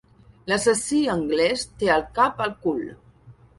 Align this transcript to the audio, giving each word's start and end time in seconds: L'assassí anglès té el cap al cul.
L'assassí 0.51 1.01
anglès 1.17 1.67
té 1.83 1.93
el 1.99 2.07
cap 2.19 2.43
al 2.49 2.59
cul. 2.67 2.83